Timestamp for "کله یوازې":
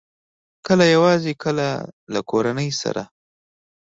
0.65-1.31